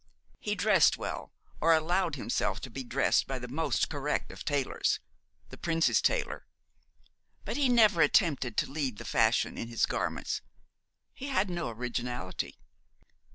[0.39, 4.99] He dressed well, or allowed himself to be dressed by the most correct of tailors
[5.49, 6.47] the Prince's tailor
[7.45, 10.41] but he never attempted to lead the fashion in his garments.
[11.13, 12.57] He had no originality.